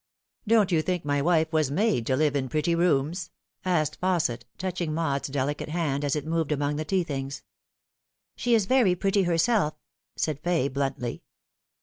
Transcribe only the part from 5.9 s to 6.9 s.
as it moved among the